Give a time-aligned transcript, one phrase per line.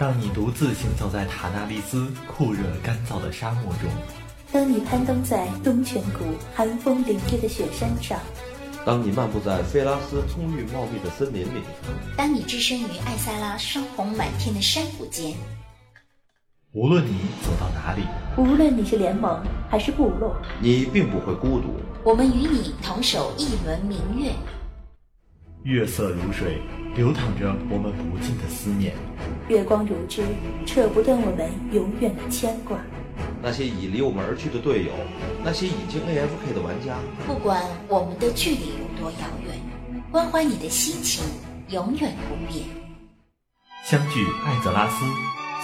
[0.00, 3.90] 当你独自行走在塔纳利斯酷热干燥的沙漠中，
[4.50, 6.24] 当你攀登在东泉谷
[6.54, 8.18] 寒风凛冽的雪山上，
[8.82, 11.60] 当你漫步在菲拉斯葱郁茂密的森林里，
[12.16, 15.34] 当你置身于艾萨拉霜红满天的山谷间，
[16.72, 18.00] 无论你走到哪里，
[18.38, 19.38] 无论你是联盟
[19.68, 21.74] 还是部落，你并不会孤独。
[22.04, 24.32] 我们与你同守一轮明月。
[25.64, 26.62] 月色如水，
[26.96, 28.92] 流淌着我们不尽的思念；
[29.48, 30.22] 月光如织，
[30.64, 32.78] 扯不断我们永远的牵挂。
[33.42, 34.92] 那些已离我们而去的队友，
[35.44, 39.54] 那些已经 AFK 的玩家，不管我们的距离有多遥远，
[40.10, 41.22] 关怀你的心情
[41.68, 42.64] 永远不变。
[43.84, 45.04] 相聚艾泽拉斯，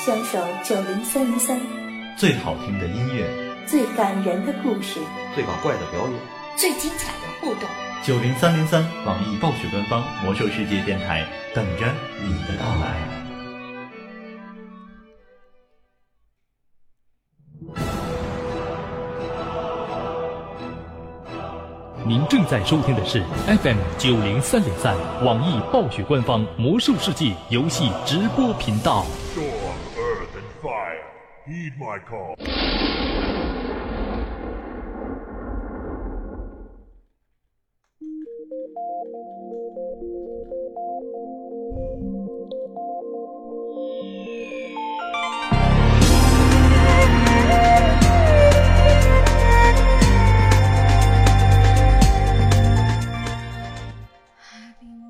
[0.04, 1.58] 相守九零三零三，
[2.18, 3.26] 最好听的音乐，
[3.66, 5.00] 最感人的故事，
[5.34, 6.12] 最搞怪的表演，
[6.54, 7.85] 最精彩的互动。
[8.02, 11.86] 九零三零三，网易暴雪官方魔兽世界电台，等着
[12.22, 12.96] 你的到来。
[22.06, 24.94] 您正在收听的是 FM 九零三零三，
[25.24, 29.04] 网易暴雪官方魔兽世界游戏直播频道。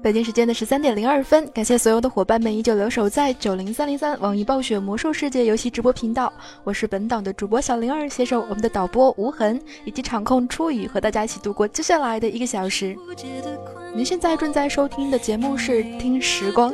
[0.06, 6.32] 北京时间的十三点零二分，感谢所有的伙伴们依旧留守在九零三零三网易暴雪魔兽世界游戏直播频道。
[6.62, 12.96] 我是本档的主播小灵儿，携手我们的导播无痕以及场控初雨，和大家一起度过接下来的一个小时。
[13.96, 16.72] 您现在正在收听的节目是《听时光》。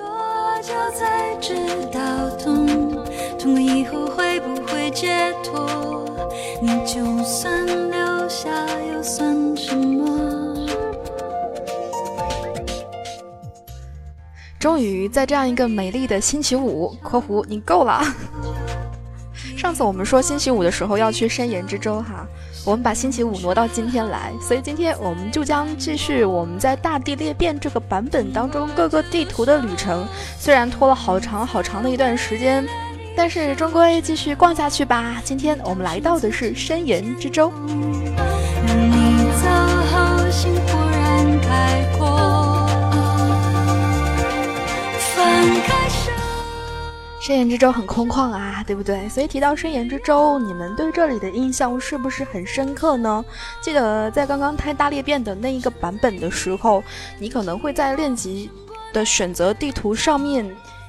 [6.61, 8.51] 你就算留下
[8.95, 10.42] 又算什么？
[14.63, 18.01] 终于在这样一个美丽的星期五（括弧你够了）。
[19.59, 22.25] 上次我们说星期五的时候要去深岩之舟哈，
[22.65, 30.07] 我们把星期五挪到今天来，所以今天我们就将继续我们在大地裂变这个版本当中各个地图的旅程。
[30.39, 32.65] 虽然拖了好长好长的一段时间，
[33.17, 35.21] 但是终归继续逛下去吧。
[35.25, 37.53] 今天我们来到的是深岩之舟。
[47.23, 49.09] 深岩之舟很空旷啊，对不对？
[49.09, 53.25] 所以提到深岩之舟，你们对这里的印象是不是很深刻呢？
[53.61, 56.83] 记得在刚刚开大裂变的那一个版本的时候，
[57.21, 58.51] 你可能会在练级
[58.93, 60.45] 的选择地图上面。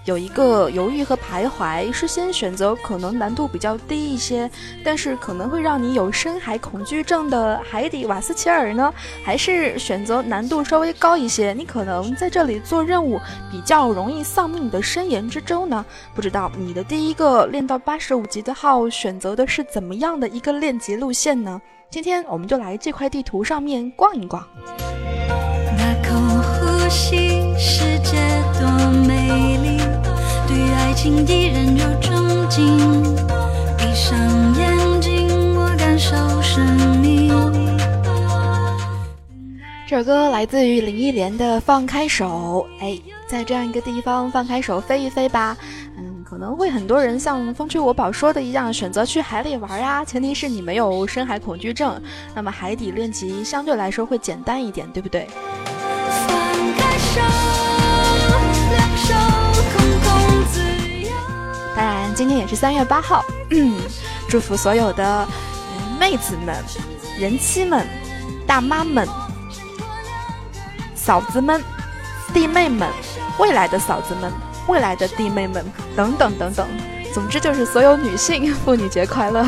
[0.05, 4.49] 有一个犹豫和徘徊，是先选择可能难度比较低一些，
[4.83, 8.93] 但是可能会让你有深海恐惧症的海底瓦斯奇尔呢，
[9.23, 13.17] 还是选择难度稍微高一些，你可能在这里做任务
[13.49, 15.85] 比较容易丧命的深岩之舟呢？
[16.13, 21.61] 不知道你的第一个练到八十五级的号选择的是怎么样的一个练级路线呢？
[21.89, 24.45] 今天我们就来这块地图上面逛一逛。
[25.77, 26.19] 那口
[26.59, 28.17] 呼吸，世界
[28.59, 28.72] 多。
[31.03, 32.63] 情的人有憧憬，
[33.77, 34.17] 闭上
[34.55, 36.65] 眼睛，我感受生
[37.01, 37.29] 命。
[39.85, 42.65] 这首歌来自于林忆莲的《放开手》。
[42.81, 42.97] 哎，
[43.27, 45.57] 在这样一个地方放开手飞一飞吧。
[45.97, 50.05] 嗯，可能会很多人像风吹我宝说的一样，选择去海里玩呀。
[50.05, 52.01] 前提是你没有深海恐惧症，
[52.33, 55.27] 那么海底练习相对来说会简单一点，对不对？
[56.29, 56.37] 放
[56.77, 57.42] 开手。
[61.75, 63.75] 当然，今天也是三月八号，嗯
[64.29, 65.27] 祝福所有的
[65.99, 66.55] 妹子们、
[67.19, 67.87] 人妻们、
[68.45, 69.07] 大妈们、
[70.95, 71.63] 嫂子们、
[72.33, 72.87] 弟妹们、
[73.39, 74.31] 未来的嫂子们、
[74.67, 75.65] 未来的弟妹们
[75.95, 76.67] 等等等等，
[77.13, 79.45] 总之就是所有女性妇女节快乐。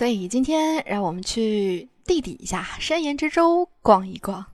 [0.00, 4.46] 所以今天让我们去地底下山岩之洲逛一逛。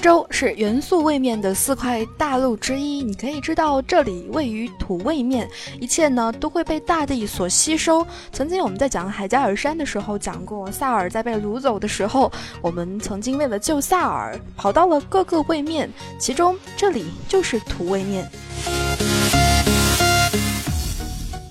[0.00, 5.48] 州是元素位面的四块大陆之一，你可以知道这里位于土位面，
[5.78, 8.04] 一切呢都会被大地所吸收。
[8.32, 12.32] 曾经我们在讲海加尔山的时候讲过，萨尔在被掳走的时候，
[12.62, 18.28] 我们曾经为了救萨尔跑到了各个位面，其中这里就是土位面。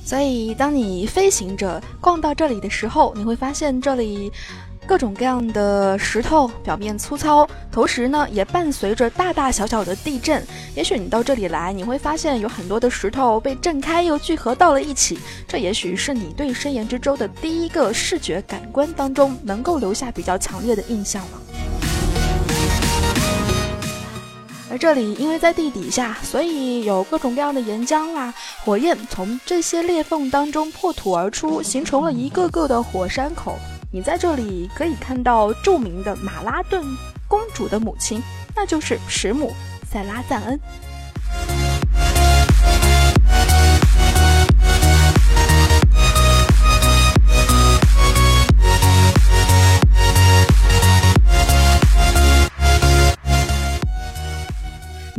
[0.04, 4.32] 所以当你飞行着逛到这里的时候，你会发现这里。
[4.90, 10.44] 各种各样的石头表面粗糙，同时呢也伴随着大大小小的地震。
[10.74, 15.20] 也许你到这里来，你会发现有很多的石头被震开又聚合到了一起。
[15.48, 21.42] 这也许是你对深岩之舟的第一个视觉感官当中能够留下比较强烈的印象了。
[24.72, 28.34] 而这里因为在地底下，所以有各种各样的岩浆啦，
[28.66, 33.56] 火焰从这些裂缝当中破土而出，形成了一个个的火山口。
[33.92, 36.84] 你在这里可以看到著名的马拉顿
[37.28, 38.22] 公主的母亲，
[38.56, 39.52] 那就是石母
[39.90, 40.60] 塞拉赞恩。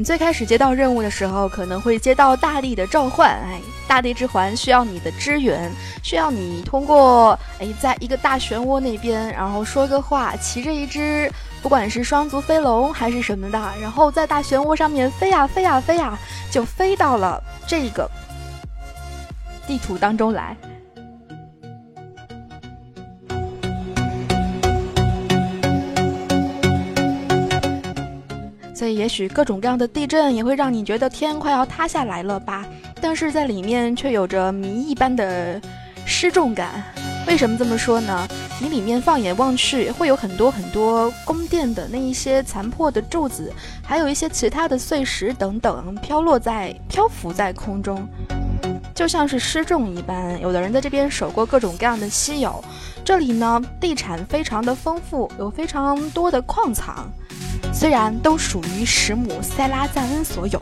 [0.01, 5.71] 你最开始接到任务的时候，可能会接到大地的召唤，哎，大地之环需要你的支援，
[6.03, 11.31] 需要你通过哎，在一个大漩涡那边，然后说个话，骑着一只
[11.61, 16.19] 不管是双足飞龙还是什么的，然后在大漩涡上面飞呀飞呀飞呀，
[16.51, 18.11] 就飞到了这个
[19.67, 20.57] 地图当中来。
[28.81, 32.65] 所以，也许各种各样的地震也会让你觉得天快要塌下来了吧？
[32.99, 35.61] 但是在里面却有着谜一般的
[36.07, 36.83] 失重感。
[37.27, 38.27] 为什么这么说呢？
[38.59, 43.53] 你里面放眼望去，会有很多很多宫殿的那一些残破的柱子，
[43.85, 48.09] 还有一些其他的碎石等等，飘落在、漂浮在空中，
[48.95, 50.41] 就像是失重一般。
[50.41, 52.65] 有的人在这边守过各种各样的稀有。
[53.05, 57.11] 这里呢，地产非常的丰富，有非常多的矿藏。
[57.73, 60.61] 虽然都属于石母塞拉赞恩所有。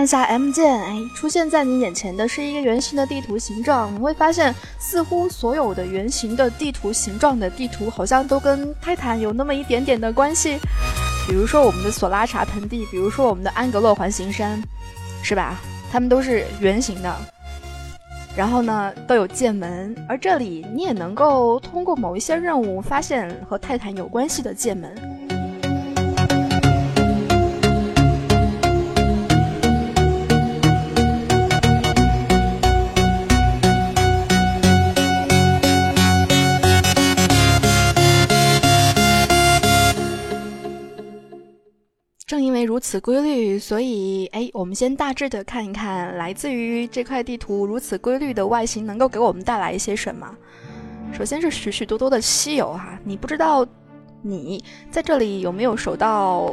[0.00, 3.94] 按下 M 键，哎，出现在你眼前的是一个圆形的地图形状。
[3.94, 10.58] 你会发现，似乎所有的圆形的地图形状的地图，好像都跟泰坦有那么一点点的关系。
[11.28, 14.58] 比如说我们的索拉查盆地，比如说我们的安格洛环形山，
[15.22, 15.60] 是吧？
[15.92, 17.14] 它们都是圆形的，
[18.34, 19.94] 然后呢，都有剑门。
[20.08, 25.19] 而这里，你也能够通过某一些任务，发现和泰坦有关系的剑门。
[42.30, 50.32] 正因为如此规律，所以哎，我们先大致的看一看，来自于这块地图如此规律的外形能够给我们带来一些什么。
[51.12, 53.66] 首先是许许多多的稀有哈，你不知道
[54.22, 56.52] 你在这里有没有守到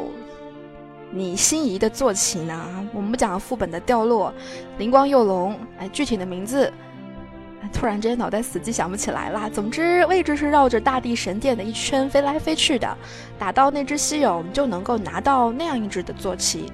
[1.12, 2.90] 你心仪的坐骑呢？
[2.92, 4.34] 我们不讲副本的掉落，
[4.80, 6.74] 灵光幼龙，哎，具体的名字
[7.74, 9.50] 突然之间脑袋死机想不起来啦。
[9.50, 12.98] 总之位置是绕着大地神殿的一圈飞来飞去的，
[13.38, 16.72] 打到那只稀有，我们就能够拿到那样一只的坐骑。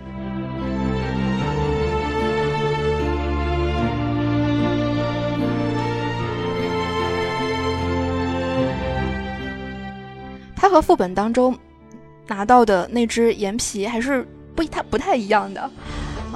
[10.56, 11.58] 它和副本当中
[12.28, 14.26] 拿到的那只岩皮还是
[14.56, 15.70] 不太不太一样的。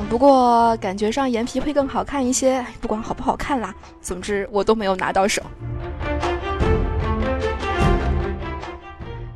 [0.10, 5.42] 不过感觉上岩皮会更好看一些，不管好不好看啦，总之我都没有拿到手。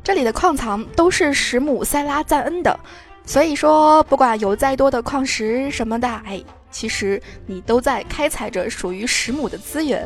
[0.02, 2.78] 这里的矿藏都是石母塞拉赞恩的，
[3.24, 10.04] 所以说不管有再多的矿石什么的，哎，其实你都在开采着属于石母的资源，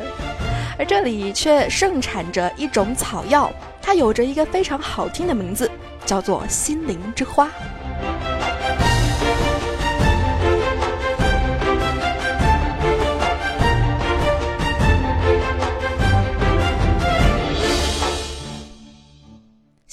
[0.78, 5.70] 而这里却盛产着一种草药，它有着一个非常好听的名字，
[6.04, 7.48] 叫做心灵之花。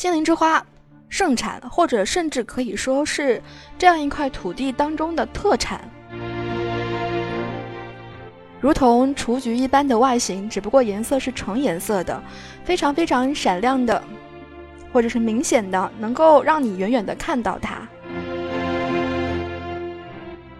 [0.03, 0.61] 心灵之花
[1.07, 3.41] 盛产，或者甚至可以说是
[3.77, 5.79] 这样一块土地当中的特产，
[8.59, 12.21] 如同雏菊一般的外形，只不过颜色是橙颜色的，
[12.65, 14.03] 非常非常闪亮的，
[14.91, 17.87] 或者是明显的，能够让你远远的看到它，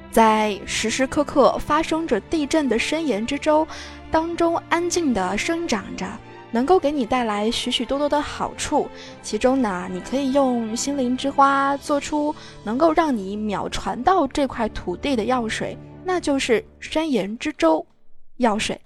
[0.10, 3.68] 在时时刻刻发生着地震的深岩之洲
[4.10, 6.08] 当中安静的生长着。
[6.54, 8.88] 能够给你带来许许多多的好处，
[9.24, 12.34] 其中呢，你可以用心灵之花做出
[12.64, 17.86] 能够让你秒传到这块土地的药水，那就是山岩之舟
[18.38, 18.80] 药水。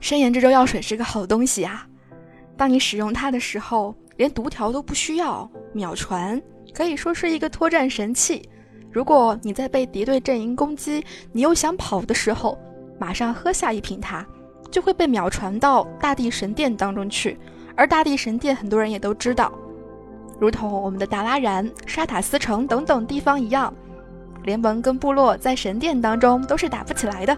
[0.00, 1.88] 山岩之舟药水是个好东西啊，
[2.56, 6.40] 当你使用它的时候，连读条都不需要，秒传。
[6.74, 8.48] 可以说是一个脱战神器。
[8.90, 12.58] 如果你在被敌对阵营攻击，你又想跑的时候，
[12.98, 14.24] 马上喝下一瓶它，
[14.70, 17.38] 就会被秒传到大地神殿当中去。
[17.74, 19.52] 而大地神殿很多人也都知道，
[20.38, 23.72] 如同我们的达拉然、沙塔斯城等等地方一样，
[24.44, 27.36] 联盟跟部落在神殿当中都是打不起来的。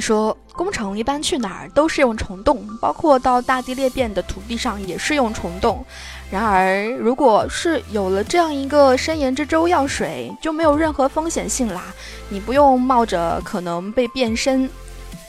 [0.00, 5.84] 说，工程一般去哪儿都是用虫洞，包括到大地裂变的土地上也是用虫洞。
[6.30, 11.84] 然而，如果是有了这样一个深岩之舟药水，就没有任何风险性啦。
[12.28, 14.68] 你不用冒着可能被变身，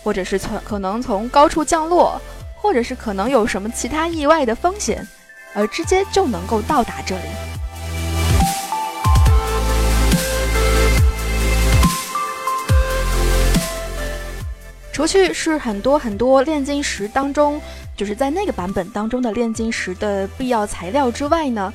[0.04, 2.20] 或者是从可能从高处降落，
[2.56, 5.08] 或者是可能有什么其他意外的风险，
[5.54, 7.24] 而直接就能够到达这里。
[14.98, 17.62] 除去是很多很多炼金石当中，
[17.96, 21.72] 就是在那个版本当中的炼金石的必要材料之外呢，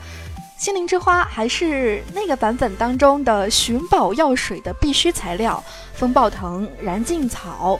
[0.58, 5.62] 心灵之花还是那个版本当中的寻宝药水的必须材料。
[5.94, 7.78] 风暴藤、燃尽草，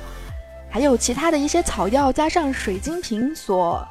[0.70, 3.84] 还有其他的一些草药，加上水晶瓶所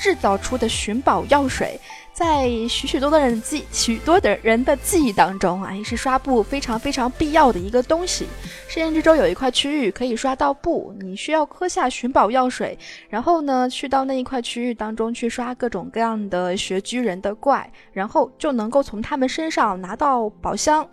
[0.00, 1.78] 制造出的寻宝药水。
[2.24, 8.28] 在许许多多人记许多的人的记忆当中，哎，是刷布非常非常必要的一个东西。
[8.68, 20.88] 实验之中有一块区域可以刷到布，你需要喝下寻宝药水，然后呢，去到那一块区域当中去刷各种各样的穴居人的怪，然后就能够从他们身上拿到宝箱。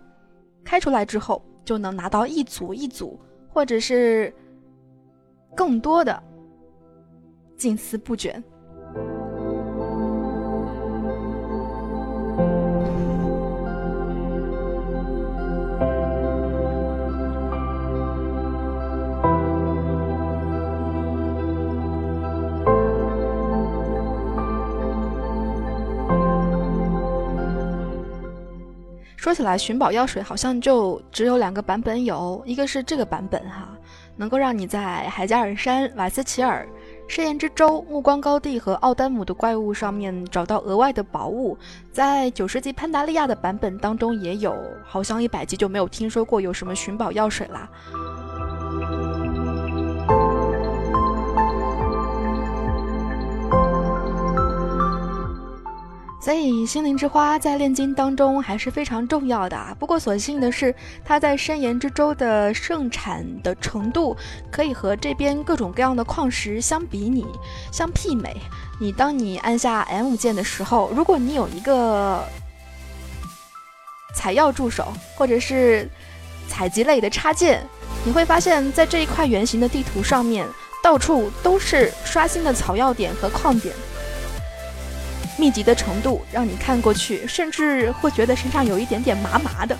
[0.64, 3.16] 开出来之后，就能拿到一组一组，
[3.48, 4.34] 或者是
[5.54, 6.20] 更多的
[7.56, 8.42] 金丝布卷。
[29.30, 33.68] 说起来，寻宝药水好像就只有两个版本，有一个是这个版本哈，
[34.16, 36.68] 能够让你在海加尔山、瓦斯奇尔、
[37.06, 41.56] 试验之舟、暮光高地和奥丹姆的怪物上面找到额外的宝物。
[41.92, 44.52] 在九十级潘达利亚的版本当中也有，
[44.84, 47.70] 好像一百级就没有听说过有什么寻宝药水啦。
[56.30, 59.74] 所以心灵之花在炼金当中还是非常重要的啊。
[59.80, 60.72] 不过所幸的是，
[61.04, 64.16] 它在深岩之州的盛产的程度
[64.48, 67.26] 可以和这边各种各样的矿石相比拟、
[67.72, 68.40] 相媲美。
[68.80, 72.24] 你当你按下 M 键的时候，如果你有一个
[74.14, 75.90] 采药助手或者是
[76.46, 77.60] 采集类的插件，
[78.04, 80.46] 你会发现在这一块圆形的地图上面，
[80.80, 83.74] 到处都是刷新的草药点和矿点。
[85.40, 89.74] 密集的程度让你看过去，甚至会觉得身上有一点点麻麻的。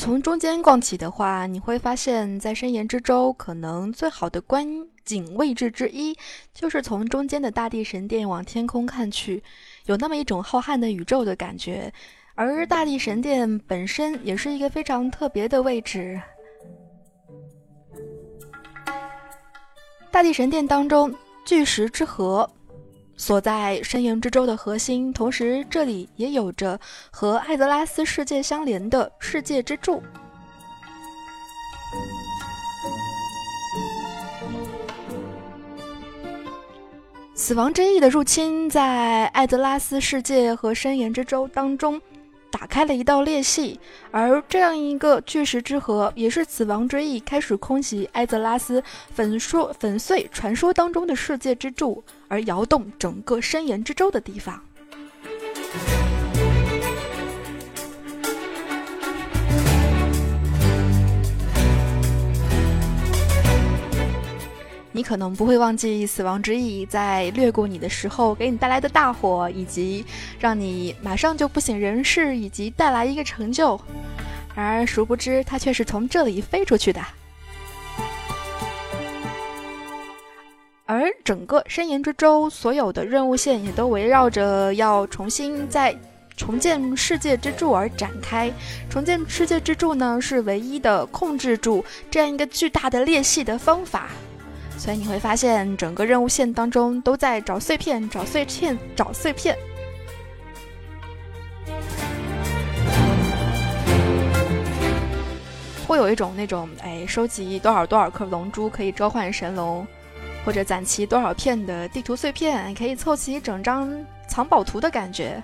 [0.00, 4.66] 从中间逛起的话，你会发现在深岩之州，可能最好的观
[5.04, 6.16] 景位置之一，
[6.54, 9.42] 就是从中间的大地神殿往天空看去，
[9.84, 11.92] 有那么一种浩瀚的宇宙的感觉。
[12.34, 16.18] 而大地神殿本身也是一个非常特别的位置。
[20.10, 22.50] 大地神殿当中，巨石之河。
[23.20, 26.80] 所在深岩之舟的核心，同时这里也有着
[27.10, 30.02] 和艾泽拉斯世界相连的世界之柱。
[37.34, 42.00] 死亡之翼的入侵，在艾泽拉斯世界和深岩之舟当中。
[42.50, 43.78] 打开了一道裂隙，
[44.10, 48.82] 而这样一个巨石之河，也是死亡之翼开始空袭艾泽拉斯，
[49.14, 54.60] 粉说粉碎传说当中的世界之柱，而摇动整个深岩之舟的地方。
[65.00, 70.04] 你可能不会忘记死亡之翼在掠过你的时候给你带来的大火，以及
[70.38, 73.80] 让你马上就不省人事，以及带来一个成就。
[74.54, 77.00] 然而，殊不知它却是从这里飞出去的。
[80.84, 85.96] 而整个深岩之舟所有的任务线也都围绕着要重新再
[86.36, 88.52] 重建世界之柱而展开。
[88.90, 94.10] 重建世界之柱呢，是唯一的控制住这样一个巨大的裂隙的方法。
[94.80, 99.54] 所以你会发现，整个任务线当中都在找碎片、找碎片、找碎片，
[105.86, 109.86] 会有一种那种哎，收集多少多少颗龙珠可以召唤神龙，
[110.46, 113.92] 或者攒齐多少片的地图碎片可以凑齐整张
[114.28, 115.42] 藏宝图的感觉。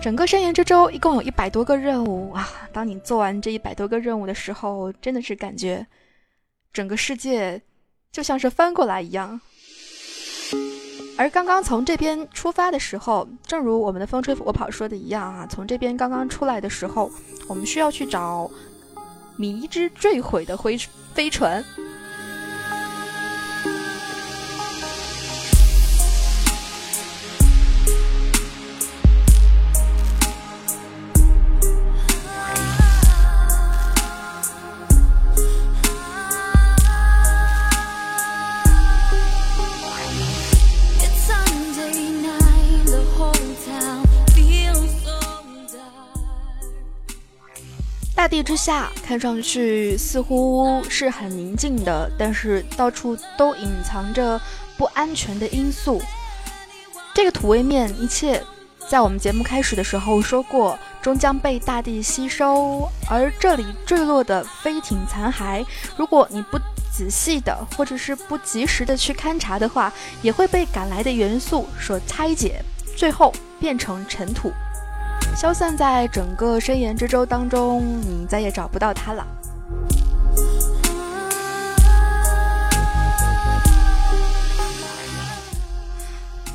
[0.00, 2.48] 整个深岩之舟一共有一百多个任务啊！
[2.72, 5.84] 当你做完这一百多个任务的时候，真的是感觉。
[6.72, 7.60] 整个世界
[8.12, 9.40] 就像是翻过来一样，
[11.16, 17.10] 而刚刚从这边出发的时候，正如我们的风吹我跑说的一样啊，从这边刚刚出来的时候，
[17.48, 18.50] 我们需要去找
[19.36, 20.78] 迷之坠毁的灰
[21.12, 21.64] 飞船。
[48.20, 54.38] 大地之下，看上去似乎是很宁静的，但是到处都隐藏着
[54.76, 56.02] 不安全的因素。
[57.14, 58.44] 这个土位面，一切
[58.90, 62.86] 在我们节目开始的时候说过，终将被大地吸收。
[63.08, 65.64] 而这里坠落的飞艇残骸，
[65.96, 66.58] 如果你不
[66.92, 72.62] 仔细的，或者是不及时的去勘察的话，也会被赶来的元素所拆解，
[72.94, 74.52] 最后变成尘土。
[75.36, 79.26] 消散在整个深岩之舟当中，你再也找不到他了。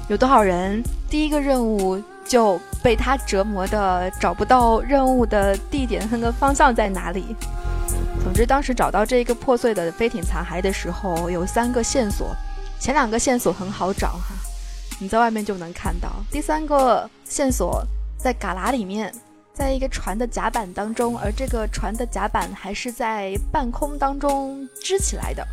[0.08, 7.36] 有多少人第一个任务就被他折磨的找不到任务的地点和个方向在哪里？
[8.24, 12.36] 总之，当时找到这一个破碎的飞艇残骸的时候，有三个线索。
[12.80, 14.36] 前两个线索很好找哈，
[15.00, 16.12] 你在外面就能看到。
[16.30, 17.84] 第三个线索
[18.18, 19.14] 在旮旯里面，
[19.54, 25.46] 在一个船的甲板当中，而这个船的甲板还是在半空当中支起来的。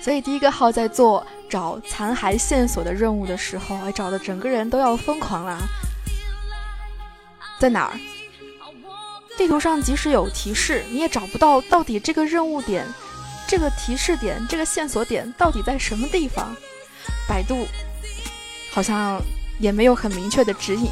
[0.00, 5.58] 所以第一个号在做找残骸线索的任务的时候，哎，找的整个人都要疯狂啦。
[7.58, 7.98] 在哪儿？
[9.36, 12.86] 地图上即使有提示，你也找不到到底这个任务点、
[13.46, 16.54] 这个提示点、这个线索点到底在什么地方。
[17.28, 17.66] 百度
[18.70, 19.20] 好像
[19.58, 20.88] 也没有很明确的指引。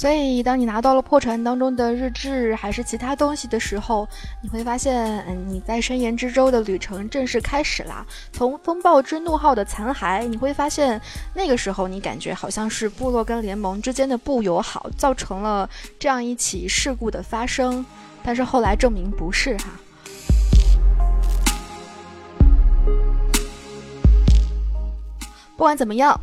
[0.00, 4.08] 所以，当你拿到了破船当中的日志，还是其他东西的时候，
[4.42, 8.02] 你会发现，嗯，你在深岩之舟的旅程正式开始啦。
[8.32, 10.98] 从风暴之怒号的残骸，你会发现，
[11.34, 17.84] 那个时候你感觉好像是部落跟联盟之间的不友好，造成了这样一起事故的发生。
[18.22, 19.64] 但是后来证明不是哈。
[25.58, 26.18] 不管怎么样，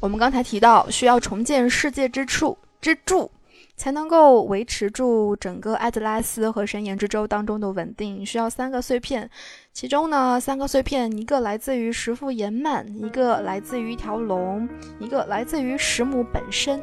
[0.00, 2.58] 我们刚才提到需要重建世界之处。
[2.80, 3.30] 支柱
[3.76, 9.28] 才能够维持住整个艾德拉斯和神岩之舟当中的稳定，需要三个碎片。
[9.72, 16.80] 其中呢，三个碎片，一个来自于石父岩幔，一个来自于一条龙，一个来自于石母本身。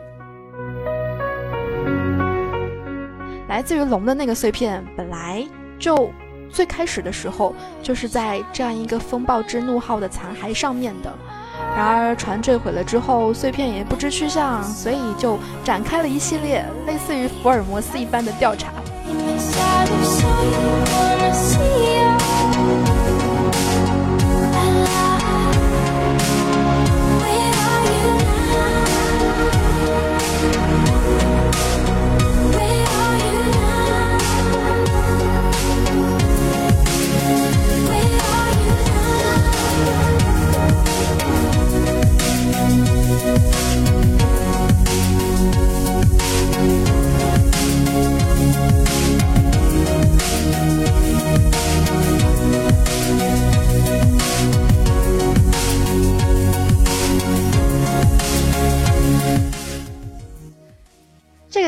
[3.50, 5.44] 来自于龙的那个碎片，本来
[5.80, 6.12] 就
[6.50, 11.12] 最开始的时候就是在这样一个风暴之怒号的残骸上面的。
[11.76, 18.72] 然而，船坠毁了之后，碎片也不知去向，所以就展开了一系列类似于福尔摩斯一般的调查。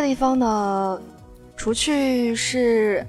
[0.06, 1.02] 地方呢，
[1.58, 3.06] 除去是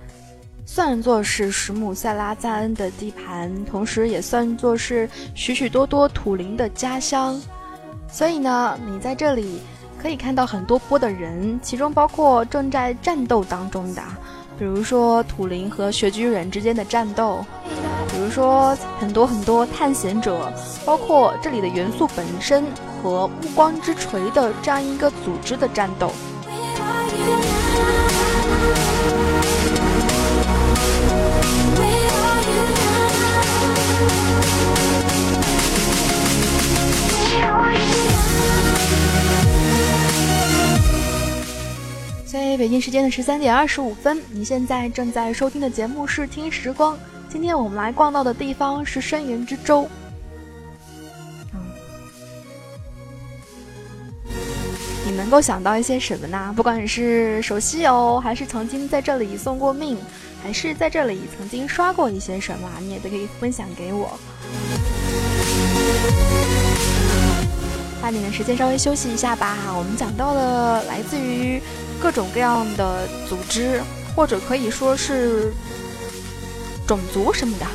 [0.65, 7.39] 算作是石姆塞拉赞恩的地盘，同时也算作是许许多多土灵的家乡。
[8.11, 9.61] 所以呢，你在这里
[10.01, 14.03] 可以看到很多波的人，其中包括正在战斗当中的，
[14.59, 17.45] 比如说土灵和雪居人之间的战斗，
[18.11, 20.51] 比如说很多很多探险者，
[20.87, 22.65] 包括这里的元素本身
[23.03, 26.11] 和暮光之锤的这样一个组织的战斗。
[42.25, 46.95] 在北京时间的十三点二十五分，你现在正在收听的节目是《听时光》。
[47.29, 49.89] 今天我们来逛到的地方是深岩之舟。
[55.05, 56.53] 你能够想到一些什么呢？
[56.57, 59.97] 不管是熟悉哦，还是曾经在这里送过命，
[60.43, 64.19] 还是在这里曾经刷过一些什么，你也都可以分享给我。
[68.07, 69.57] 把你的时间稍微休息一下吧。
[69.77, 71.61] 我们讲到了来自于
[72.01, 73.83] 各种各样的组织，
[74.15, 75.53] 或者可以说是
[76.87, 77.67] 种族什么的。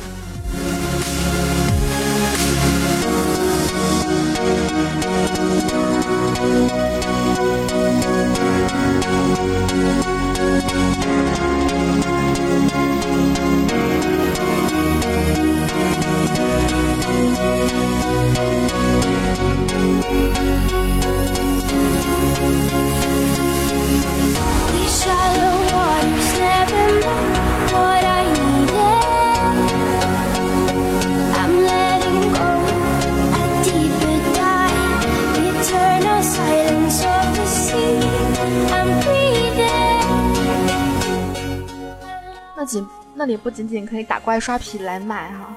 [42.54, 45.52] 那仅那里不仅仅可以打怪刷皮来买哈，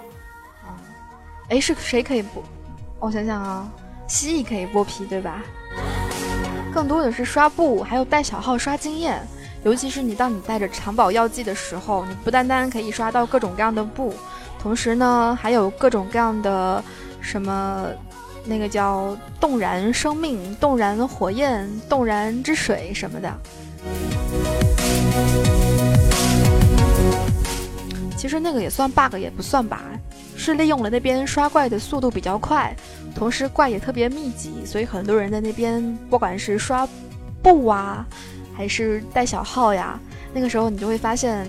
[0.65, 0.73] 啊
[1.49, 2.41] 哎，是谁可以剥？
[2.99, 3.67] 我想想啊，
[4.07, 5.43] 蜥蜴可以剥皮，对吧？
[6.75, 9.25] 更多的是刷布，还有带小号刷经验。
[9.63, 14.13] 尤其是你当你带着藏宝药剂的时候，你不单单可以刷到各种各样的布，
[14.59, 16.83] 同时呢，还有各种各样的
[17.21, 17.87] 什么，
[18.43, 23.33] 那个叫动燃生命、动燃火焰、动燃之水什么的。
[28.17, 29.81] 其实那个也算 bug，也不算吧，
[30.35, 32.75] 是利用了那边刷怪的速度比较快。
[33.15, 36.87] 同时怪也特别密集，所以很多人在那边，不管是刷
[37.41, 38.05] 布啊，
[38.53, 39.97] 还是带小号呀，
[40.33, 41.47] 那个时候你就会发现，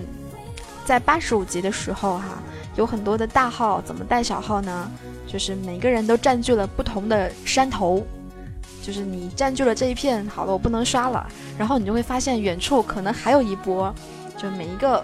[0.85, 2.41] 在八十五级的时候哈，
[2.77, 4.89] 有很多的大号怎么带小号呢？
[5.27, 8.01] 就是每个人都占据了不同的山头，
[8.81, 11.27] 就是你占据了这一片，好了，我不能刷了，
[11.57, 13.93] 然后你就会发现远处可能还有一波，
[14.37, 15.03] 就每一个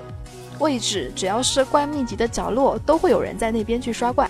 [0.59, 4.29] 位置只要是怪密集的角落，都会有人在那边去刷怪。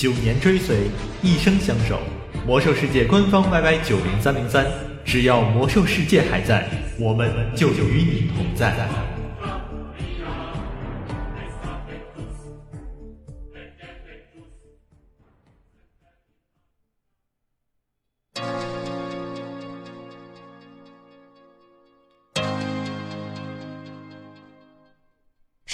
[0.00, 0.86] 九年追随，
[1.22, 2.00] 一生相守。
[2.46, 4.64] 魔兽世界官方 YY 九零三零三，
[5.04, 6.66] 只要魔兽世界还在，
[6.98, 8.74] 我们就与你同在。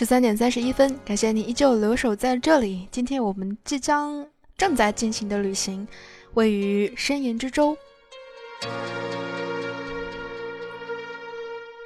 [0.07, 2.87] 三点三十一分，感谢你依旧留守在这里。
[2.93, 4.25] 今天我们即将
[4.57, 5.87] 正在进行的旅行，
[6.35, 7.77] 位于深岩之洲。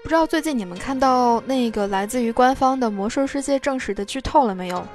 [0.03, 4.87] 不知道最近你们看到那个来自于官方的《魔兽世界》正史的剧透了没有？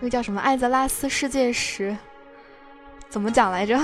[0.00, 1.90] 那个叫什么《艾泽拉斯世界史》，
[3.10, 3.78] 怎么讲来着？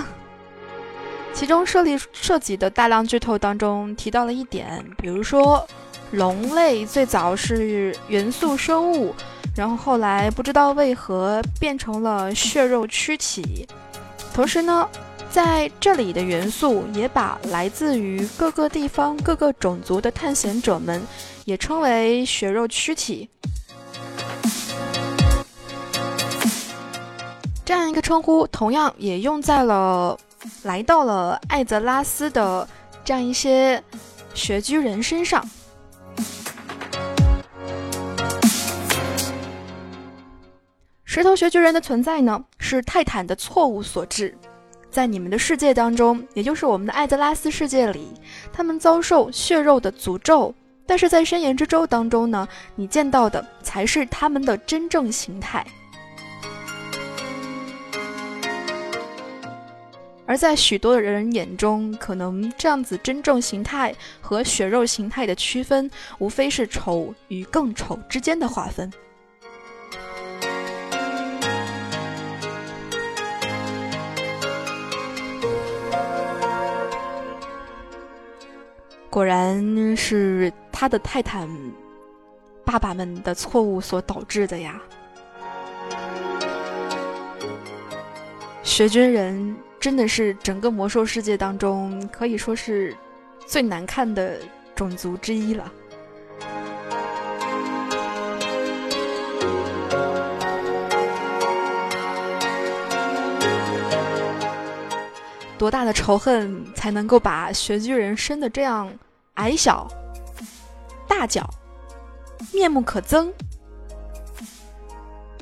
[1.34, 5.64] 其中涉及涉及的大量剧透当中提到了一点，比如说
[6.12, 9.14] 龙类最早是元素生物，
[9.54, 13.66] 然后后来不知道为何变成了血肉躯体。
[14.32, 14.88] 同时呢，
[15.30, 21.02] 在这里的元素也把来自于各个地方、各个种族的探险者们
[21.44, 23.28] 也称为血肉躯体。
[27.64, 30.18] 这样一个称呼，同样也用在了。
[30.62, 32.66] 来到了艾泽拉斯的
[33.04, 33.82] 这样一些
[34.34, 35.44] 穴居人身上。
[41.04, 44.36] 石头学巨人的存在呢，是泰坦的错误所致。
[44.90, 48.14] 在你们的世界当中，也就是我们的艾泽拉斯世界里，
[48.52, 50.54] 他们遭受血肉的诅咒。
[50.86, 55.66] 但是在深岩之舟当中呢，你见到的才是他们的真正形态。
[60.28, 68.92] 而在许多的人眼中，可能这样子真正形态和血肉形态的区分，无非是丑与更丑之间的划分。
[79.08, 81.48] 果然是他的泰坦
[82.66, 84.78] 爸爸们的错误所导致的呀！
[88.62, 89.56] 学军人。
[89.80, 92.94] 真的是整个魔兽世界当中可以说是
[93.46, 94.38] 最难看的
[94.74, 95.72] 种族之一了。
[105.56, 108.92] 多大的仇恨才能够把雪巨人生的这样
[109.34, 109.88] 矮小、
[111.08, 111.48] 大脚、
[112.52, 113.28] 面目可憎，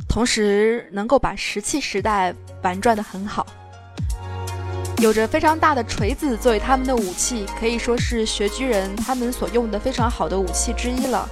[0.09, 3.47] 同时能够把石器时代玩转的很好？
[4.99, 11.29] 有着非常大的锤子作为他们的武器，可以说是穴居人他们所用的非常好的武器之一了，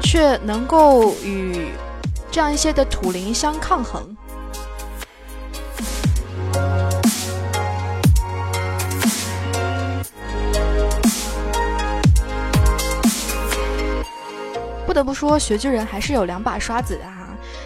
[0.00, 1.72] 却能够与
[2.30, 4.16] 这样一些的土灵相抗衡。
[14.86, 17.21] 不得不说，穴居人还是有两把刷子的啊。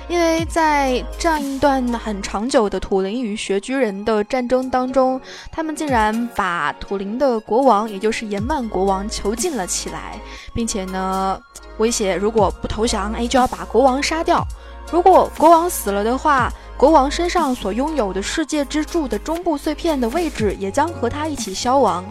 [0.08, 10.20] 因为在这样一段很长久的土灵与穴居人的战争当中，他们竟然把土灵的国王，也就是延曼国王囚禁了起来，
[10.54, 11.40] 并且呢，
[11.78, 14.46] 威胁如果不投降，哎，就要把国王杀掉。
[14.92, 22.04] 如果国王死了的话，国王身上所拥有的世界之柱的中部碎片的位置也将和他一起消亡。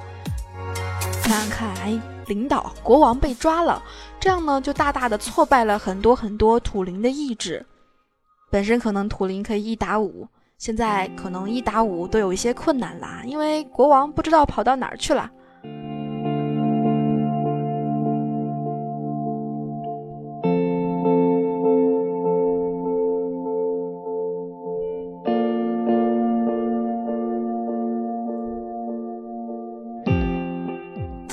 [1.23, 3.81] 看看，哎，领导国王被抓了，
[4.19, 7.65] 这样呢，就大大的挫败了很多很多土灵的意志。
[8.49, 10.27] 本身可能土灵可以一打五，
[10.57, 15.29] 现在可能一打五都有一些困难啦，因为国王不知道跑到哪儿去了。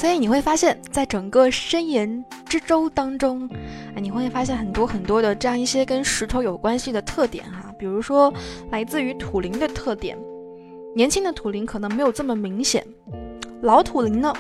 [0.03, 3.49] 所以你会发现在整个深岩之舟当中。
[3.95, 8.35] 哎，你会发现很多很多的这样一些跟石头有关系的特点哈，比如说
[8.73, 10.19] 来自于土灵的特点，
[10.97, 12.85] 年轻的土灵可能没有这么明显，
[13.61, 14.35] 老土灵呢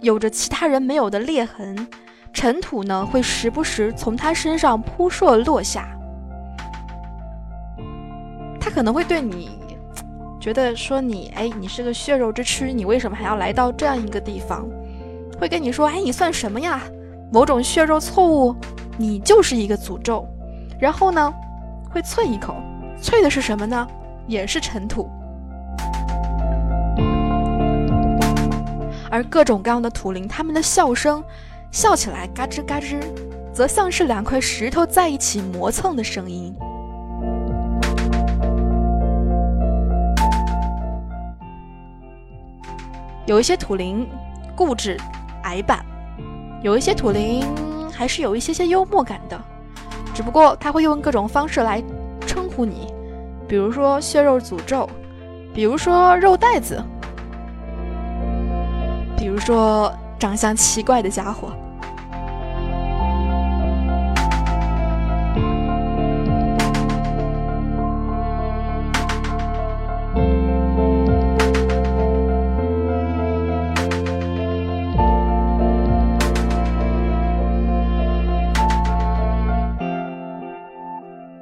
[0.00, 1.88] 有着其他人没有的裂痕，
[2.32, 5.88] 尘土呢会时不时从他身上扑朔落下，
[8.60, 9.58] 他可能会对你
[10.38, 14.64] 觉得说你哎，你是个血肉之躯，你为什么还要来到这样一个地方？
[15.40, 16.82] 会跟你说哎，你算什么呀？
[17.32, 18.54] 某种血肉错误。
[18.98, 20.28] 你就是一个诅咒，
[20.78, 21.32] 然后呢，
[21.90, 22.54] 会啐一口，
[23.00, 23.88] 啐的是什么呢？
[24.26, 25.08] 也是尘土。
[29.10, 31.24] 而各种各样的土灵，他们的笑声，
[31.70, 33.00] 笑起来嘎吱嘎吱，
[33.54, 36.54] 则像是两块石头在一起磨蹭的声音。
[43.24, 44.06] 有一些土灵
[44.54, 44.98] 固执
[45.42, 45.84] 矮板，
[46.62, 47.44] 有一些土灵。
[47.92, 49.38] 还是有一些些幽默感的，
[50.14, 51.82] 只不过他会用各种方式来
[52.26, 52.86] 称呼你，
[53.46, 54.88] 比如说血肉诅咒，
[55.52, 56.82] 比如说肉袋子，
[59.18, 61.52] 比如说长相奇怪的家伙。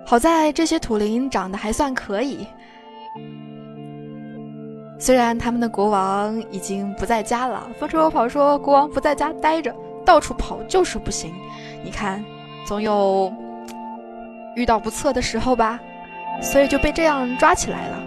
[0.09, 2.47] 好在这些土灵长得还算可以，
[4.99, 7.69] 虽然他们的国王已经不在家了。
[7.79, 9.71] 风车跑说：“国王不在家待着，
[10.07, 11.35] 到处跑就是不行。
[11.85, 12.25] 你看，
[12.67, 13.31] 总有
[14.57, 15.79] 遇到不测的时候吧，
[16.41, 18.03] 所以就被这样抓起来了。”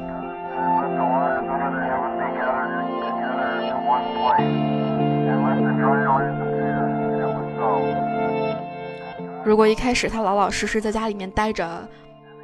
[9.44, 11.88] 如果一开始他老老实实在家里面待着，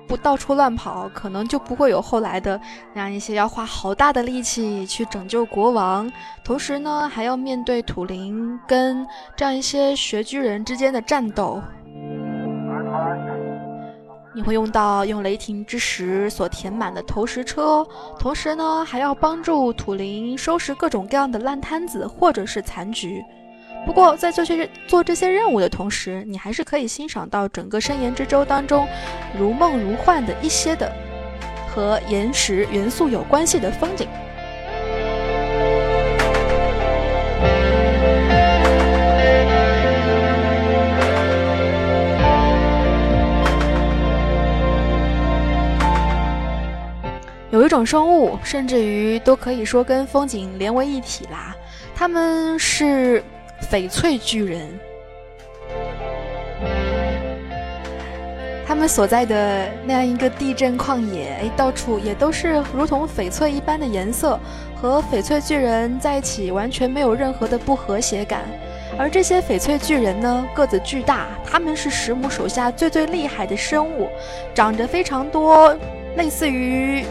[0.07, 2.59] 不到处乱跑，可能就不会有后来的
[2.93, 6.11] 那样一些要花好大的力气去拯救国王，
[6.43, 11.61] 同时呢还要面对土灵跟这样一些穴居人之间的战斗。
[14.33, 17.85] 你会用到用雷霆之石所填满的投石车，
[18.19, 23.23] 同时呢还要帮助土灵收拾各种各样的烂摊子或者是残局。
[23.87, 28.85] 不过，在做些做这些任务的同时，你还是可以欣赏到整个深岩之舟当中
[29.39, 30.91] 如梦如幻的一些的
[31.67, 34.07] 和岩石元素有关系的风景。
[47.49, 51.55] 有一种生物，甚至于都可以说跟风景连为一体啦，
[51.95, 53.23] 它们是。
[53.69, 54.65] 翡翠巨人，
[58.65, 64.39] 他们所在的那样一个地震旷野，哎，到处也都是如同翡翠一般的颜色，
[64.73, 68.43] 和翡翠巨人在一起完全没有任何的不和谐感。
[68.97, 74.07] 而这些翡翠巨人呢，个子巨大，他们是石母手下最最厉害的生物，
[74.55, 75.75] 长着非常多
[76.15, 77.03] 类似于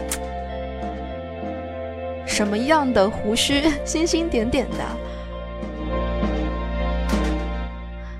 [2.25, 5.06] 什么样的胡须， 星星点点的。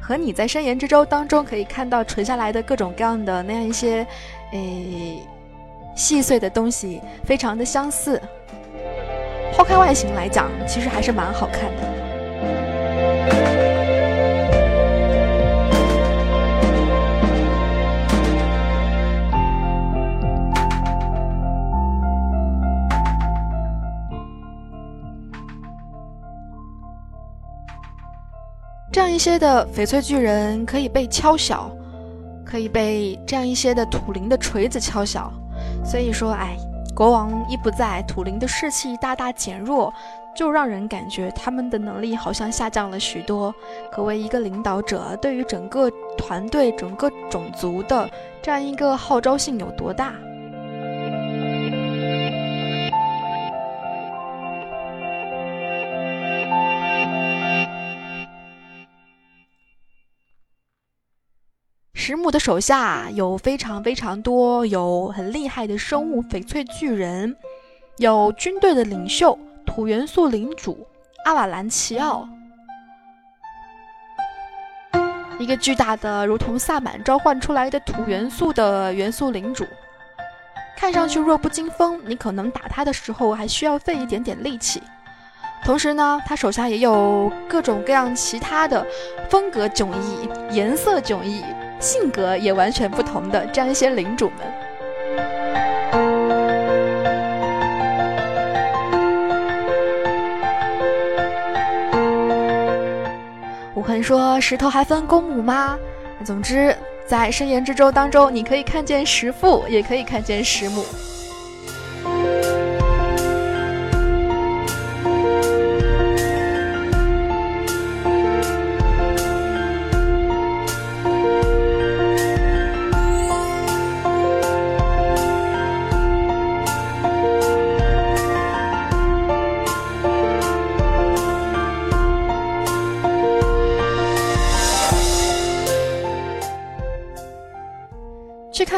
[0.07, 4.07] 和你在深岩之舟当中可以看到垂下来的各种各样的那样一些，
[4.53, 5.21] 诶，
[5.97, 8.21] 细碎的东西，非常的相似。
[9.53, 11.96] 抛开外形来讲，其实还是蛮好看的。
[28.97, 31.69] 这样一些的翡翠巨人可以被敲小，
[32.43, 35.31] 可以被这样一些的土灵的锤子敲小。
[35.85, 36.57] 所以说，哎，
[36.95, 39.93] 国王一不在，土灵的士气大大减弱，
[40.35, 43.53] 就让人感觉他们的能力好像下降了许多。
[43.91, 48.09] 可谓一个领导者对于整个团队、整个种族的
[48.41, 50.11] 这样一个号召性有多大？
[62.07, 67.35] 石母的手下有非常非常多有很厉害的生物翡翠巨人，
[67.97, 70.87] 有军队的领袖土元素领主
[71.25, 72.25] 阿瓦兰奇奥，
[75.37, 79.65] 一个巨大的如同萨满召唤出来的土元素的元素领主，
[80.77, 84.81] 看上去弱不禁风，你可能打他的时候还需要费一点点力气。
[85.65, 88.87] 同时呢，他手下也有各种各样其他的
[89.29, 91.43] 风格迥异、颜色迥异。
[91.79, 94.37] 性格也完全不同的这样一些领主们，
[103.75, 105.77] 武恒说：“石头还分公母吗？”
[106.25, 106.75] 总之，
[107.05, 110.83] 在深岩之舟当中，你可以看见石父，也可以看见石母。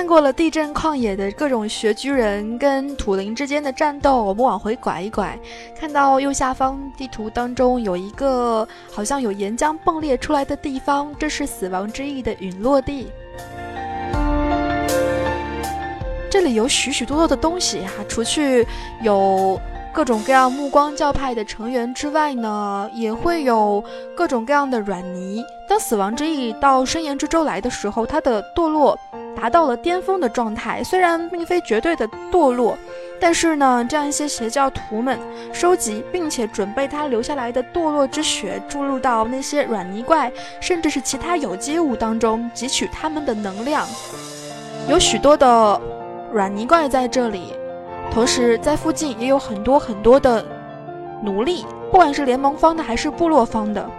[0.09, 5.37] 过了地震旷野的各种穴居人跟土灵之间的战斗，我们往回拐一拐，
[5.79, 13.11] 看到右下方地图当中有一个好像有岩浆迸裂出来的地方，这是死亡之翼的陨落地。
[16.27, 18.65] 这里有许许多多的东西啊，除去
[19.03, 19.61] 有
[19.91, 23.83] 各种各样目光教派的成员之外呢，也会有
[24.15, 25.43] 各种各样的软泥。
[25.67, 28.97] 当死亡之翼到深岩之舟来的时候，它的堕落。
[29.35, 32.77] 达到了巅峰的状态，虽然并非绝对的堕落，
[33.21, 35.17] 但是呢，这样一些邪教徒们
[35.53, 40.29] 收集并且准备他留下来的堕落之血，注入到那些软泥怪，
[40.59, 43.87] 甚至是其他有机物当中，汲取他们的能量。
[44.89, 45.79] 有许多的
[46.33, 47.53] 软泥怪在这里，
[48.11, 50.43] 同时在附近也有很多很多的
[51.23, 53.89] 奴隶，不管是联盟方的还是部落方的。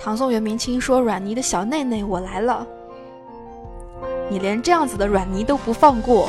[0.00, 2.66] 唐宋元明清说：“软泥的小内内，我来了。”
[4.30, 6.28] 你连这样子的软泥都不放过。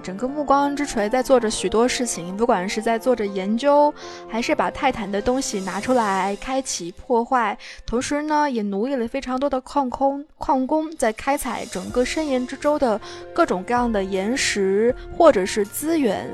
[0.00, 3.92] 整个暮光之锤在做着许多事情，不管是在做着研究，
[4.28, 13.00] 还是把泰坦的东西拿出来开启破坏，同时呢，也奴役了非常多的矿工，矿工在开采整个深岩之洲的
[13.34, 16.26] 各种各样的岩石或者是资源。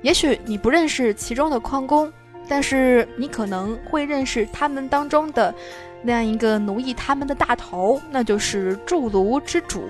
[0.00, 2.12] 也许你不认识其中的矿工，
[2.48, 5.54] 但是你可能会认识他们当中的。
[6.04, 9.84] 那样一个奴役他们的大头，那就是铸炉之主。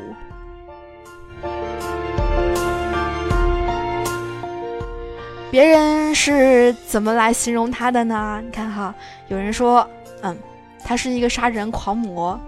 [5.53, 8.41] 别人是怎么来形容他的呢？
[8.43, 8.95] 你看哈，
[9.29, 9.87] 有人说，
[10.23, 10.35] 嗯，
[10.83, 12.41] 他是一个杀人狂魔。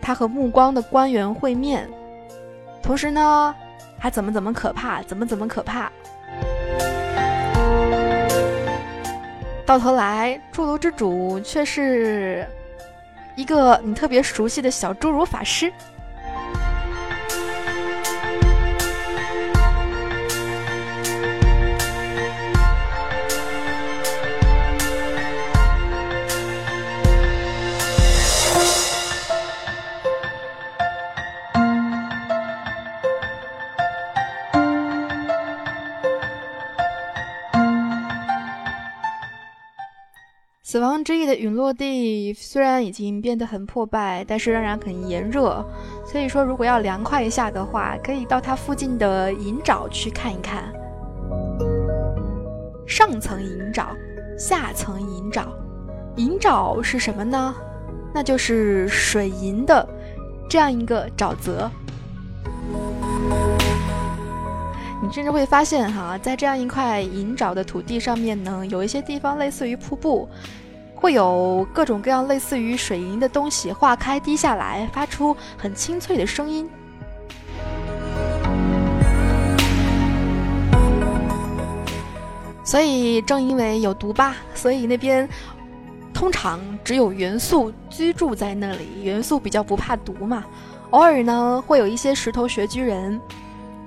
[0.00, 1.86] 他和目光的官员会面，
[2.82, 3.54] 同时呢，
[3.98, 5.92] 还怎么怎么可怕，怎么怎么可怕。
[9.66, 12.48] 到头来，侏儒之主却是
[13.34, 15.70] 一个你特别熟悉的小侏儒法师。
[41.06, 45.64] 之翼的陨落地虽然已经变得很破败，但是仍然很炎热。
[46.04, 50.64] 所以说，如果要凉快一下的话，可以到它附近的银沼去看一看。
[52.88, 53.86] 上层银沼，
[54.36, 55.44] 下层银沼。
[56.16, 57.54] 银沼是什么呢？
[58.12, 59.88] 那就是水银的
[60.50, 61.70] 这样一个沼泽。
[65.00, 70.28] 你甚至会发现，哈，在这样一块银沼的土地上面呢，有一些地方类似于瀑布，
[71.06, 76.68] 会有各种各样类似于水银的东西化开滴下来，发出很清脆的声音。
[82.64, 85.28] 所以正因为有毒吧，所以那边
[86.12, 90.44] 通常只有元素居住在那里，元素比较不怕毒嘛。
[90.90, 93.20] 偶尔呢，会有一些石头穴居人。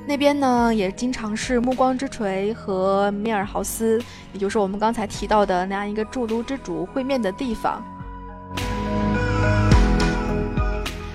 [0.10, 4.02] 那边呢，也经常是暮光之锤和米尔豪斯，
[4.34, 7.80] 也就是我们刚才提到的那样一个筑炉之主会面的地方。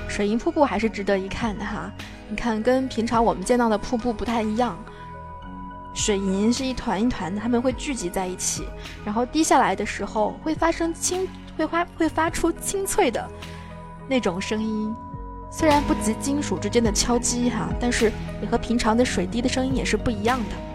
[0.06, 1.90] 水银瀑布还是值得一看的哈，
[2.28, 4.78] 你看，跟平常我们见到的瀑布不太一样，
[5.92, 8.64] 水银是一团一团的，它们会聚集在一起，
[9.04, 13.28] 然后滴下来的时候会发生清，会发会发出清脆的
[14.06, 14.94] 那种声音。
[15.56, 18.10] 虽然不及金属之间的敲击哈，但是
[18.42, 20.73] 也和平常的水滴的声音也是不一样的。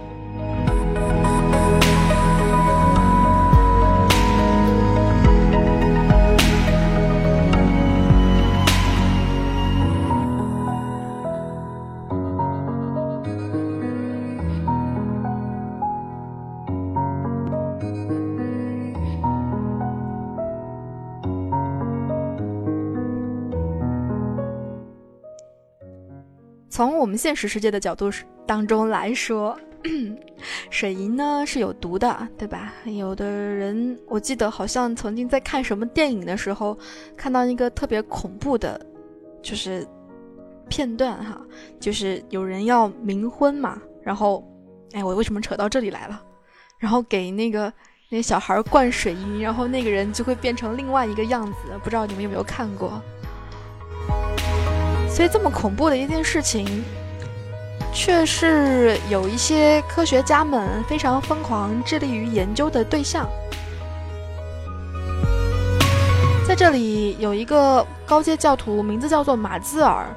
[26.80, 28.09] 从我们现实世界的角度
[28.47, 29.59] 当中来说，
[30.69, 32.73] 水银呢是有毒的，对吧？
[32.86, 36.77] 有的人我记得好像曾经在看什么电影的时候，
[37.17, 38.80] 看到一个特别恐怖的，
[39.41, 39.86] 就是
[40.69, 41.41] 片段哈，
[41.82, 44.41] 就是有人要冥婚嘛，然后，
[44.93, 46.23] 哎，我为什么扯到这里来了？
[46.77, 47.73] 然后给那个
[48.09, 53.01] 那小孩灌水银，然后那个人就会变成另外一个样子，不知道你们有没有看过？
[55.20, 56.82] 所以这么恐怖的一件事情，
[57.91, 63.30] 却是有一些科学家们非常疯狂致力于研究的对象。
[66.47, 70.07] 在这里有一个高阶教徒，名字叫做马兹尔，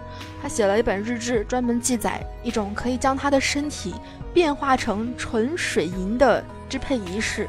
[0.41, 3.97] 他写了一本日志，专门记载一种可以将他的身体
[4.33, 7.49] 变化成纯水银的支配仪式。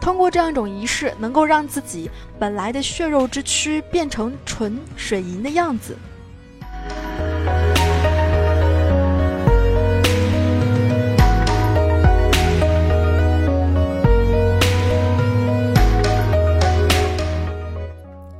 [0.00, 5.96] 通过这样一种仪式，能够让自己本来的血肉之躯变成纯水银的样子。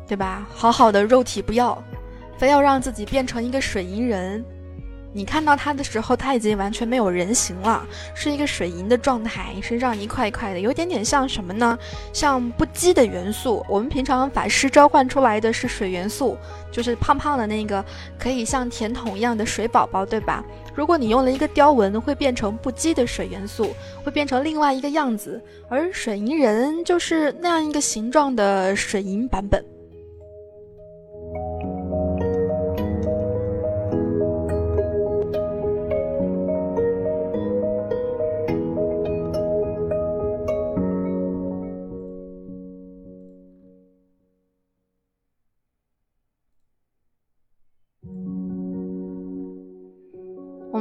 [0.06, 0.48] 对吧？
[0.54, 1.80] 好好的肉体不要
[2.38, 4.42] 非要让自己变成一个水银人。
[5.12, 7.84] 你看到他的时候，他已经完全没有人形了，
[8.14, 11.78] 是一个水银的状态，身上一块一块的，有点点像什么呢？
[12.12, 13.64] 像不羁的元素。
[13.68, 16.36] 我们平常法师召唤出来的是水元素，
[16.70, 17.84] 就是胖胖的那个，
[18.18, 20.44] 可以像甜筒一样的水宝宝，对吧？
[20.74, 25.42] 如果你用了一个雕纹，会变成不羁的水元素，会变成另外一个样子。
[25.68, 29.64] 而水银人就是那样一个形状的水银版本。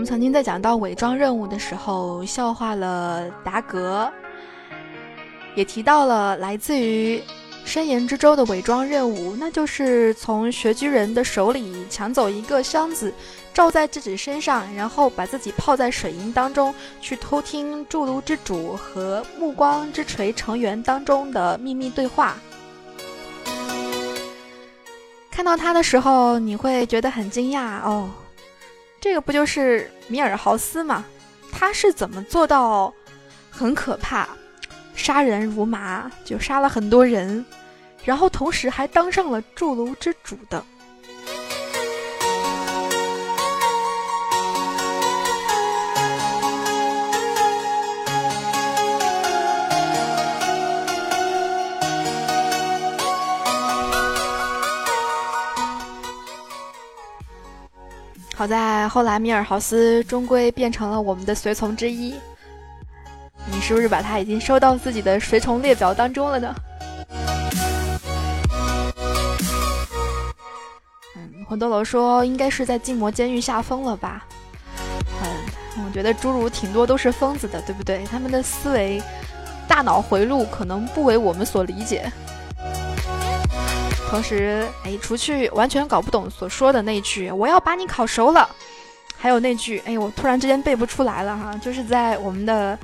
[0.07, 4.09] 曾经在讲到伪装任务的时候，笑话了达格，
[5.53, 7.21] 也提到了来自于
[7.65, 13.13] 深岩之舟的伪装任务，那就是从穴居人的手里抢走一个箱子，
[13.53, 22.37] 罩在自己身上，然后把自己泡在水银当中，去偷听筑炉之主和暮光之锤成员当中的秘密对话。
[25.29, 28.09] 看到他的时候，你会觉得很惊讶哦。
[28.99, 31.05] 这个不就是米尔豪斯吗？
[31.51, 32.93] 他是怎么做到
[33.49, 34.27] 很可怕，
[34.95, 37.45] 杀人如麻，就杀了很多人，
[38.03, 40.63] 然后同时还当上了筑炉之主的？
[58.37, 62.13] 好在后来米尔豪斯终归变成了我们的随从之一，
[63.51, 66.55] 你是不是把他已经收到自己的随从列表当中了呢？
[71.15, 74.23] 嗯，魂斗罗说应该是在禁魔监狱下疯了吧？
[75.23, 78.05] 嗯，我觉得侏儒挺多都是疯子的，对不对？
[78.05, 79.01] 他们的思维、
[79.67, 82.11] 大脑回路可能不为我们所理解。
[84.09, 88.49] 同时，哎，除去完全搞不懂所说的那句“我要把你烤熟了”，
[89.17, 92.77] 还有那句“哎，我突然之间背不出来了哈”，就是在我们的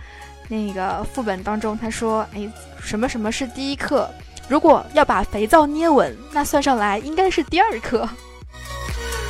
[0.49, 4.09] 那个副本当中，他说：“哎，什么什么是第一课？
[4.49, 8.07] 如果要把肥皂捏稳，那算上来应该是第二课。”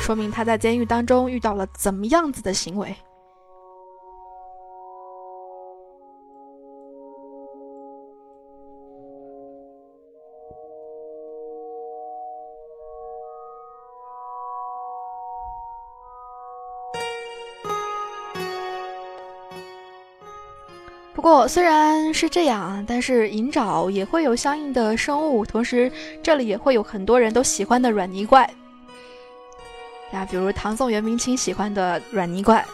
[0.02, 2.94] 说明他在监狱当中遇到了怎么样子的行为。
[21.48, 25.90] 虽然是这样，但是银沼也会有相应的生物，同时
[26.22, 28.48] 这里也会有很多人都喜欢的软泥怪
[30.12, 32.64] 呀，比如唐宋元明清喜欢的软泥怪，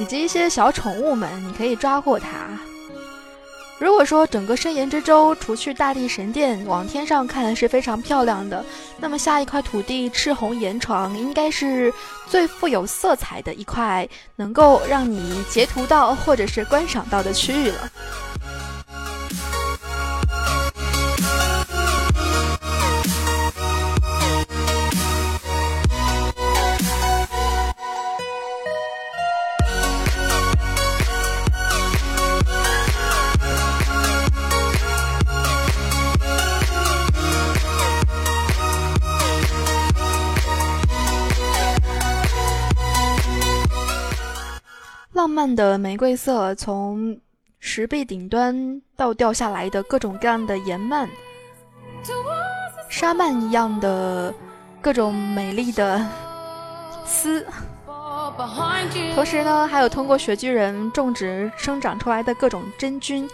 [0.00, 2.28] 以及一些小宠物们，你可以抓获它。
[3.78, 8.64] 如果说整个深岩之舟，除去大地神殿往天上看是非常漂亮的，
[8.98, 11.92] 那么下一块土地赤红岩床应该是
[12.28, 17.90] 最富有色彩的一块，能够让你截图到或者是观赏到的区域了。
[45.54, 47.18] 的玫瑰色，从
[47.60, 51.08] 石壁顶端到掉下来的各种各样的岩蔓、
[52.88, 54.32] 沙幔一样的
[54.80, 56.04] 各种美丽的
[57.06, 57.46] 丝，
[59.14, 63.28] 同时呢，还有通过雪巨人种植生长出来的各种真菌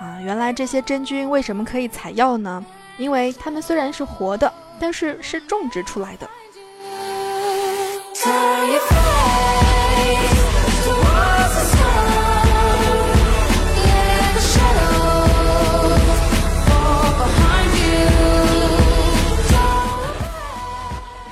[0.00, 0.20] 啊。
[0.20, 2.64] 原来这些真菌为什么可以采药呢？
[2.98, 6.28] 因为它们虽然是活的，但是是种植出来的。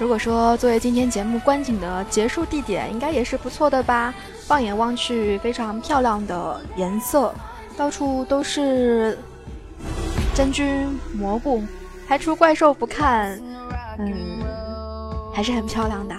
[0.04, 4.12] 如果说作为今天节目观景的结束地点，应该也是不错的吧？
[4.46, 7.32] 放眼望去，非常漂亮的颜色，
[7.74, 9.18] 到处都是
[10.34, 11.62] 真菌蘑菇，
[12.06, 13.40] 排除怪兽不看，
[13.98, 14.12] 嗯，
[15.32, 16.14] 还是很漂亮的。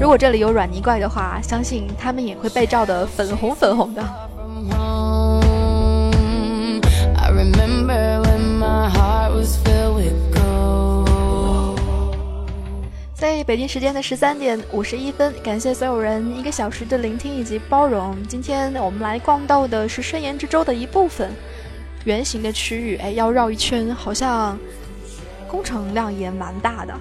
[0.00, 4.02] 如果这里有软泥怪的话，相信他们也会被照得粉红粉红的。
[13.14, 18.16] 在北京时间的十三点五十一分，感谢所有人一个小时的聆听以及包容。
[18.28, 21.30] 今天我们来逛到的是深岩之洲的一部分
[22.04, 24.58] 圆形的区域，哎，要绕一圈，好像
[25.48, 26.94] 工程量也蛮大的。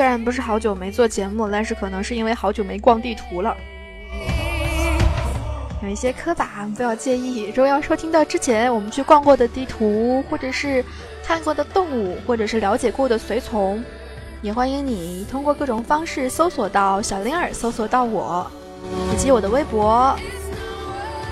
[0.00, 3.54] 虽然不是好久没做节目，但是可能是因为好久没逛地图了，
[5.82, 7.48] 有一些磕巴，不要介意。
[7.48, 10.82] 如果要收听到之前我们去逛过的地图，或者是
[11.22, 13.84] 看过的动物，或者是了解过的随从。
[14.40, 18.50] 也欢迎你通过各种方式搜索到小灵儿，搜索到我，
[19.12, 20.16] 以及我的微博，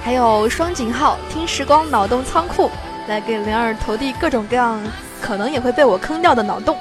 [0.04, 2.70] 还有双井号听时光脑洞仓库，
[3.08, 4.78] 来给灵儿投递各种各样
[5.22, 6.76] 可能也会被我坑掉的脑洞。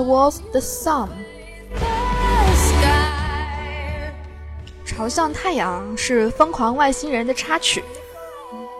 [0.00, 1.08] towards the sun。
[4.86, 7.84] 朝向太阳是《疯狂外星人》的插曲，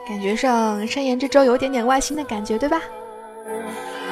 [0.08, 2.80] 感觉上山岩这周有点点外星的感觉，对吧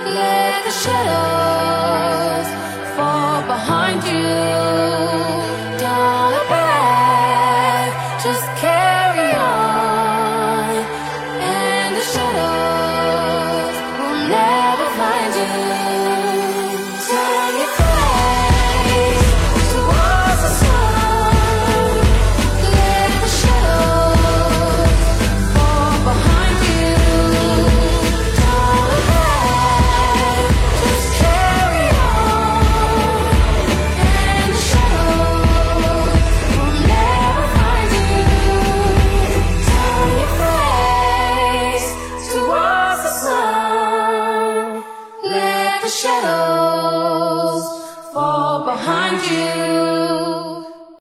[0.05, 2.47] ？Let the shadows
[2.95, 4.21] fall behind you.
[5.79, 7.93] Don't back.
[8.21, 8.45] Just